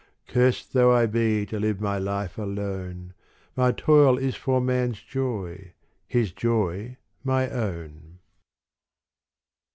[0.27, 3.13] Cursed though I be to live my life alone.
[3.55, 5.73] My toil is for man's joy,
[6.07, 8.17] his joy my own.